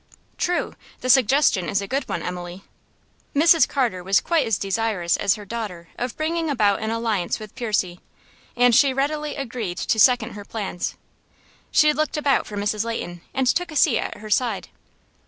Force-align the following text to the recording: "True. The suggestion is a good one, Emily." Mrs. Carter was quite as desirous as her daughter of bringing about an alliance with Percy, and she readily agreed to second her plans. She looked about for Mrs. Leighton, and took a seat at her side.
"True. 0.39 0.73
The 1.01 1.11
suggestion 1.11 1.69
is 1.69 1.79
a 1.79 1.85
good 1.87 2.09
one, 2.09 2.23
Emily." 2.23 2.63
Mrs. 3.35 3.67
Carter 3.69 4.03
was 4.03 4.19
quite 4.19 4.47
as 4.47 4.57
desirous 4.57 5.15
as 5.15 5.35
her 5.35 5.45
daughter 5.45 5.89
of 5.95 6.17
bringing 6.17 6.49
about 6.49 6.81
an 6.81 6.89
alliance 6.89 7.39
with 7.39 7.53
Percy, 7.55 7.99
and 8.55 8.73
she 8.73 8.95
readily 8.95 9.35
agreed 9.35 9.77
to 9.77 9.99
second 9.99 10.31
her 10.31 10.43
plans. 10.43 10.95
She 11.69 11.93
looked 11.93 12.17
about 12.17 12.47
for 12.47 12.57
Mrs. 12.57 12.83
Leighton, 12.83 13.21
and 13.31 13.45
took 13.45 13.69
a 13.71 13.75
seat 13.75 13.99
at 13.99 14.17
her 14.17 14.29
side. 14.31 14.69